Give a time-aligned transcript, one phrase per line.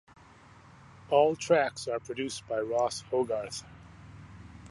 [1.11, 3.63] All tracks are produced by Ross Hogarth.